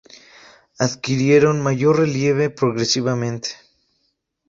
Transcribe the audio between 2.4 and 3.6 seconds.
progresivamente.